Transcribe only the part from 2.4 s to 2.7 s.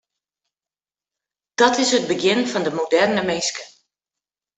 fan